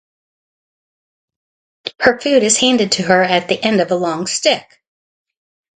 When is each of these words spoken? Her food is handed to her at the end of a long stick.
Her 1.99 2.19
food 2.19 2.41
is 2.41 2.57
handed 2.57 2.93
to 2.93 3.03
her 3.03 3.21
at 3.21 3.47
the 3.47 3.63
end 3.63 3.81
of 3.81 3.91
a 3.91 3.95
long 3.95 4.25
stick. 4.25 4.81